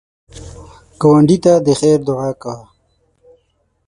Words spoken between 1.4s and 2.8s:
ته د خیر دعا کوه